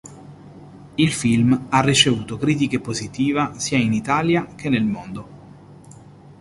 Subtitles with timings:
[0.95, 5.27] Il film ha ricevuto critiche positiva sia in Italia che nel mondo.